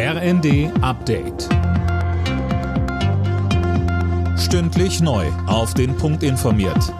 RND 0.00 0.70
Update. 0.80 1.48
Stündlich 4.38 5.00
neu. 5.00 5.26
Auf 5.48 5.74
den 5.74 5.96
Punkt 5.96 6.22
informiert. 6.22 6.94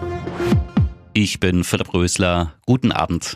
Ich 1.13 1.39
bin 1.39 1.63
Philipp 1.63 1.93
Rösler. 1.93 2.55
Guten 2.65 2.91
Abend. 2.91 3.35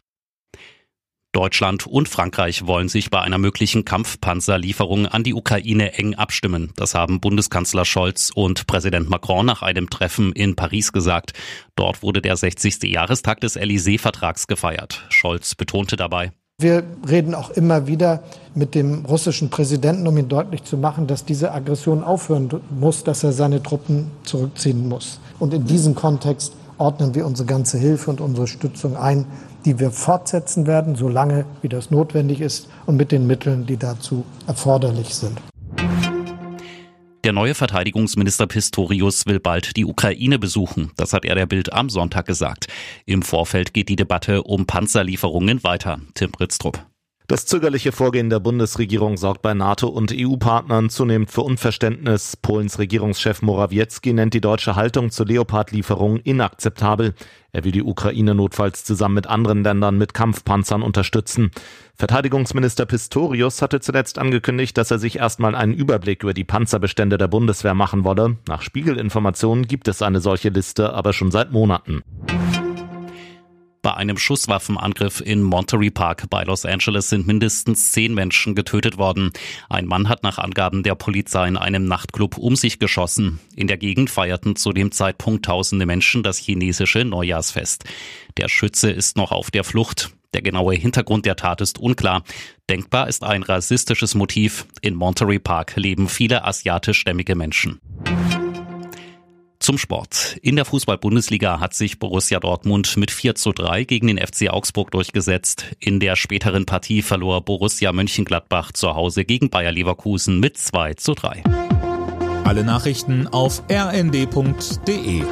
Deutschland 1.31 1.87
und 1.87 2.09
Frankreich 2.09 2.67
wollen 2.67 2.89
sich 2.89 3.09
bei 3.09 3.21
einer 3.21 3.37
möglichen 3.37 3.85
Kampfpanzerlieferung 3.85 5.05
an 5.05 5.23
die 5.23 5.33
Ukraine 5.33 5.93
eng 5.93 6.15
abstimmen. 6.15 6.73
Das 6.75 6.93
haben 6.93 7.21
Bundeskanzler 7.21 7.85
Scholz 7.85 8.31
und 8.35 8.67
Präsident 8.67 9.09
Macron 9.09 9.45
nach 9.45 9.61
einem 9.61 9.89
Treffen 9.89 10.33
in 10.33 10.57
Paris 10.57 10.91
gesagt. 10.91 11.31
Dort 11.77 12.03
wurde 12.03 12.21
der 12.21 12.35
60. 12.35 12.83
Jahrestag 12.83 13.39
des 13.39 13.57
Élysée-Vertrags 13.57 14.47
gefeiert. 14.47 15.05
Scholz 15.07 15.55
betonte 15.55 15.95
dabei, 15.95 16.33
wir 16.63 16.83
reden 17.07 17.35
auch 17.35 17.51
immer 17.51 17.85
wieder 17.85 18.23
mit 18.55 18.73
dem 18.73 19.05
russischen 19.05 19.49
Präsidenten, 19.49 20.07
um 20.07 20.17
ihm 20.17 20.29
deutlich 20.29 20.63
zu 20.63 20.77
machen, 20.77 21.05
dass 21.05 21.25
diese 21.25 21.51
Aggression 21.51 22.03
aufhören 22.03 22.49
muss, 22.79 23.03
dass 23.03 23.23
er 23.23 23.33
seine 23.33 23.61
Truppen 23.61 24.09
zurückziehen 24.23 24.89
muss. 24.89 25.19
Und 25.39 25.53
in 25.53 25.65
diesem 25.65 25.93
Kontext 25.93 26.53
ordnen 26.77 27.13
wir 27.13 27.25
unsere 27.25 27.45
ganze 27.45 27.77
Hilfe 27.77 28.09
und 28.09 28.21
unsere 28.21 28.47
Stützung 28.47 28.97
ein, 28.97 29.25
die 29.65 29.79
wir 29.79 29.91
fortsetzen 29.91 30.67
werden, 30.67 30.95
solange 30.95 31.45
wie 31.61 31.69
das 31.69 31.91
notwendig 31.91 32.41
ist 32.41 32.67
und 32.85 32.97
mit 32.97 33.11
den 33.11 33.27
Mitteln, 33.27 33.65
die 33.65 33.77
dazu 33.77 34.23
erforderlich 34.47 35.13
sind. 35.13 35.39
Der 37.23 37.31
neue 37.31 37.55
Verteidigungsminister 37.55 38.47
Pistorius 38.47 39.25
will 39.25 39.39
bald 39.39 39.77
die 39.77 39.85
Ukraine 39.85 40.39
besuchen. 40.39 40.91
Das 40.97 41.13
hat 41.13 41.23
er 41.23 41.35
der 41.35 41.45
Bild 41.45 41.71
am 41.71 41.89
Sonntag 41.89 42.25
gesagt. 42.25 42.67
Im 43.05 43.21
Vorfeld 43.21 43.73
geht 43.73 43.87
die 43.87 43.95
Debatte 43.95 44.43
um 44.43 44.65
Panzerlieferungen 44.65 45.63
weiter. 45.63 46.01
Tim 46.15 46.31
Britztrup. 46.31 46.85
Das 47.27 47.45
zögerliche 47.45 47.93
Vorgehen 47.93 48.29
der 48.29 48.41
Bundesregierung 48.41 49.15
sorgt 49.15 49.41
bei 49.41 49.53
NATO 49.53 49.87
und 49.87 50.13
EU-Partnern 50.13 50.89
zunehmend 50.89 51.31
für 51.31 51.41
Unverständnis. 51.41 52.35
Polens 52.35 52.79
Regierungschef 52.79 53.41
Morawiecki 53.41 54.11
nennt 54.11 54.33
die 54.33 54.41
deutsche 54.41 54.75
Haltung 54.75 55.09
zur 55.09 55.27
Leopard-Lieferung 55.27 56.17
inakzeptabel. 56.17 57.13
Er 57.53 57.63
will 57.63 57.71
die 57.71 57.83
Ukraine 57.83 58.35
notfalls 58.35 58.83
zusammen 58.83 59.15
mit 59.15 59.27
anderen 59.27 59.63
Ländern 59.63 59.97
mit 59.97 60.13
Kampfpanzern 60.13 60.81
unterstützen. 60.81 61.51
Verteidigungsminister 61.95 62.85
Pistorius 62.85 63.61
hatte 63.61 63.79
zuletzt 63.79 64.19
angekündigt, 64.19 64.77
dass 64.77 64.91
er 64.91 64.99
sich 64.99 65.19
erstmal 65.19 65.55
einen 65.55 65.73
Überblick 65.73 66.23
über 66.23 66.33
die 66.33 66.43
Panzerbestände 66.43 67.17
der 67.17 67.27
Bundeswehr 67.29 67.75
machen 67.75 68.03
wolle. 68.03 68.37
Nach 68.49 68.61
Spiegelinformationen 68.61 69.67
gibt 69.67 69.87
es 69.87 70.01
eine 70.01 70.19
solche 70.19 70.49
Liste 70.49 70.91
aber 70.93 71.13
schon 71.13 71.31
seit 71.31 71.51
Monaten. 71.51 72.03
Bei 73.83 73.95
einem 73.95 74.17
Schusswaffenangriff 74.17 75.19
in 75.19 75.43
Monterey 75.43 75.91
Park 75.91 76.29
bei 76.29 76.45
Los 76.45 76.65
Angeles 76.65 77.09
sind 77.09 77.27
mindestens 77.27 77.91
zehn 77.91 78.13
Menschen 78.13 78.55
getötet 78.55 78.97
worden. 78.97 79.31
Ein 79.69 79.87
Mann 79.87 80.07
hat 80.07 80.23
nach 80.23 80.37
Angaben 80.37 80.83
der 80.83 80.95
Polizei 80.95 81.49
in 81.49 81.57
einem 81.57 81.85
Nachtclub 81.85 82.37
um 82.37 82.55
sich 82.55 82.79
geschossen. 82.79 83.41
In 83.57 83.67
der 83.67 83.75
Gegend 83.75 84.09
feierten 84.09 84.55
zu 84.55 84.71
dem 84.71 84.93
Zeitpunkt 84.93 85.43
tausende 85.43 85.85
Menschen 85.85 86.23
das 86.23 86.37
chinesische 86.37 87.03
Neujahrsfest. 87.03 87.83
Der 88.37 88.47
Schütze 88.47 88.89
ist 88.89 89.17
noch 89.17 89.33
auf 89.33 89.51
der 89.51 89.65
Flucht. 89.65 90.11
Der 90.33 90.41
genaue 90.41 90.75
Hintergrund 90.75 91.25
der 91.25 91.35
Tat 91.35 91.59
ist 91.59 91.77
unklar. 91.77 92.23
Denkbar 92.69 93.09
ist 93.09 93.25
ein 93.25 93.43
rassistisches 93.43 94.15
Motiv. 94.15 94.65
In 94.79 94.95
Monterey 94.95 95.39
Park 95.39 95.75
leben 95.75 96.07
viele 96.07 96.45
asiatischstämmige 96.45 97.35
Menschen. 97.35 97.81
Zum 99.63 99.77
Sport. 99.77 100.37
In 100.41 100.57
der 100.57 100.65
Fußball-Bundesliga 100.65 101.61
hat 101.61 101.73
sich 101.73 101.97
Borussia 101.97 102.41
Dortmund 102.41 102.97
mit 102.97 103.11
4 103.11 103.35
zu 103.35 103.53
3 103.53 103.85
gegen 103.85 104.07
den 104.07 104.17
FC 104.17 104.49
Augsburg 104.49 104.91
durchgesetzt. 104.91 105.67
In 105.79 106.01
der 106.01 106.17
späteren 106.17 106.65
Partie 106.65 107.01
verlor 107.01 107.45
Borussia 107.45 107.93
Mönchengladbach 107.93 108.73
zu 108.73 108.93
Hause 108.93 109.23
gegen 109.23 109.49
Bayer 109.49 109.71
Leverkusen 109.71 110.41
mit 110.41 110.57
2 110.57 110.95
zu 110.95 111.13
3. 111.13 111.43
Alle 112.43 112.65
Nachrichten 112.65 113.27
auf 113.27 113.63
rnd.de 113.71 115.23